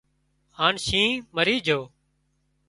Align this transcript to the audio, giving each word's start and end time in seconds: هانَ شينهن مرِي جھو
هانَ 0.57 0.73
شينهن 0.85 1.17
مرِي 1.35 1.55
جھو 1.65 1.79